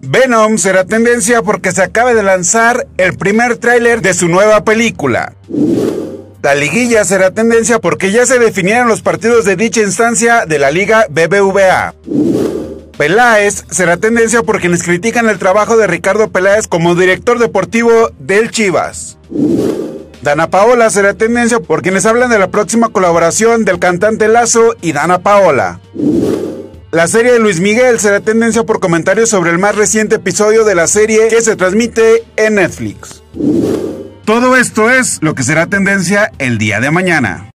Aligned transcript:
Venom 0.00 0.56
será 0.56 0.86
tendencia 0.86 1.42
porque 1.42 1.72
se 1.72 1.82
acaba 1.82 2.14
de 2.14 2.22
lanzar 2.22 2.86
el 2.96 3.14
primer 3.18 3.58
tráiler 3.58 4.00
de 4.00 4.14
su 4.14 4.28
nueva 4.28 4.64
película. 4.64 5.34
La 6.42 6.54
liguilla 6.54 7.04
será 7.04 7.32
tendencia 7.32 7.78
porque 7.78 8.10
ya 8.10 8.24
se 8.24 8.38
definieron 8.38 8.88
los 8.88 9.02
partidos 9.02 9.44
de 9.44 9.56
dicha 9.56 9.82
instancia 9.82 10.46
de 10.46 10.58
la 10.58 10.70
Liga 10.70 11.06
BBVA. 11.10 11.94
Peláez 12.96 13.64
será 13.70 13.98
tendencia 13.98 14.42
por 14.42 14.60
quienes 14.60 14.82
critican 14.82 15.28
el 15.28 15.38
trabajo 15.38 15.76
de 15.76 15.86
Ricardo 15.86 16.30
Peláez 16.30 16.68
como 16.68 16.94
director 16.94 17.38
deportivo 17.38 18.10
del 18.18 18.50
Chivas. 18.50 19.18
Dana 20.22 20.50
Paola 20.50 20.90
será 20.90 21.14
tendencia 21.14 21.60
por 21.60 21.82
quienes 21.82 22.06
hablan 22.06 22.30
de 22.30 22.38
la 22.38 22.50
próxima 22.50 22.88
colaboración 22.88 23.64
del 23.64 23.78
cantante 23.78 24.28
Lazo 24.28 24.74
y 24.80 24.92
Dana 24.92 25.18
Paola. 25.18 25.80
La 26.90 27.06
serie 27.08 27.32
de 27.32 27.38
Luis 27.38 27.60
Miguel 27.60 28.00
será 28.00 28.20
tendencia 28.20 28.64
por 28.64 28.80
comentarios 28.80 29.28
sobre 29.28 29.50
el 29.50 29.58
más 29.58 29.74
reciente 29.74 30.16
episodio 30.16 30.64
de 30.64 30.74
la 30.74 30.86
serie 30.86 31.28
que 31.28 31.42
se 31.42 31.56
transmite 31.56 32.24
en 32.36 32.54
Netflix. 32.54 33.22
Todo 34.24 34.56
esto 34.56 34.90
es 34.90 35.18
lo 35.20 35.34
que 35.34 35.42
será 35.42 35.66
tendencia 35.66 36.32
el 36.38 36.58
día 36.58 36.80
de 36.80 36.90
mañana. 36.90 37.50